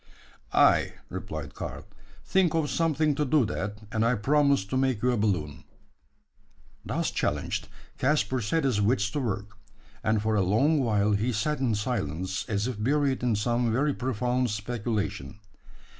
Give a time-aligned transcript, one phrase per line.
[0.51, 1.85] "Ay," replied Karl;
[2.25, 5.63] "think of something to do that, and I promise to make you a balloon."
[6.83, 7.67] Thus challenged,
[7.99, 9.59] Caspar set his wits to work;
[10.03, 13.93] and for a long while he sat in silence, as if buried in some very
[13.93, 15.37] profound speculation.